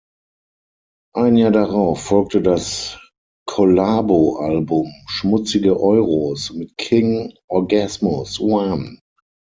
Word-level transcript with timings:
Ein 1.15 1.37
Jahr 1.37 1.51
darauf 1.51 2.01
folgte 2.05 2.41
das 2.41 2.97
Kollabo-Album 3.47 4.91
"Schmutzige 5.05 5.79
Euros" 5.79 6.51
mit 6.53 6.75
King 6.75 7.35
Orgasmus 7.47 8.39
One. 8.39 8.97